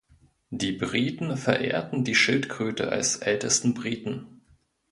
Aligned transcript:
Die 0.49 0.71
Briten 0.71 1.37
verehrten 1.37 2.03
die 2.03 2.15
Schildkröte 2.15 2.91
als 2.91 3.17
„ältesten 3.17 3.75
Briten“. 3.75 4.41